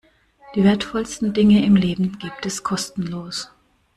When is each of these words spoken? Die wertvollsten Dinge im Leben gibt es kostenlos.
Die 0.55 0.63
wertvollsten 0.63 1.31
Dinge 1.33 1.63
im 1.63 1.75
Leben 1.75 2.17
gibt 2.17 2.47
es 2.47 2.63
kostenlos. 2.63 3.51